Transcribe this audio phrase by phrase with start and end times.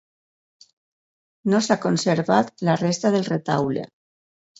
[1.53, 3.85] No s'ha conservat la resta del retaule.